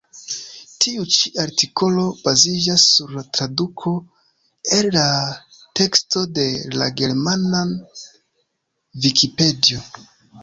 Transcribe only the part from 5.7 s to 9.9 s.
teksto de la germana vikipedio.